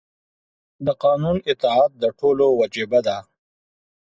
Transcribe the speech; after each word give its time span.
د 0.85 0.87
قانون 1.03 1.37
اطاعت 1.51 1.91
د 2.01 2.03
ټولو 2.19 2.45
وجیبه 2.59 2.99
ده. 3.07 3.17